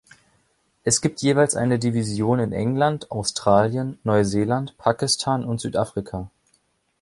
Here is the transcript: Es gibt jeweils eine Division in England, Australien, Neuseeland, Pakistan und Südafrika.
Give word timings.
Es 0.83 0.99
gibt 1.01 1.21
jeweils 1.21 1.55
eine 1.55 1.77
Division 1.77 2.39
in 2.39 2.53
England, 2.53 3.11
Australien, 3.11 3.99
Neuseeland, 4.03 4.75
Pakistan 4.79 5.45
und 5.45 5.61
Südafrika. 5.61 6.31